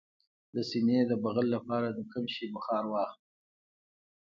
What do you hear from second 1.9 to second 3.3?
د کوم شي بخار واخلئ؟